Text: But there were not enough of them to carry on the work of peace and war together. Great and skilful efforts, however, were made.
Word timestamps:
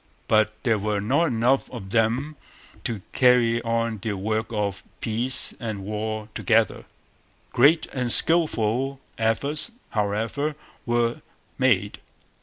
But 0.27 0.53
there 0.63 0.79
were 0.79 0.99
not 0.99 1.25
enough 1.25 1.69
of 1.69 1.91
them 1.91 2.35
to 2.85 3.03
carry 3.11 3.61
on 3.61 3.99
the 4.01 4.13
work 4.13 4.47
of 4.49 4.83
peace 4.99 5.53
and 5.59 5.83
war 5.85 6.27
together. 6.33 6.85
Great 7.51 7.85
and 7.93 8.11
skilful 8.11 8.99
efforts, 9.19 9.69
however, 9.91 10.55
were 10.87 11.21
made. 11.59 11.99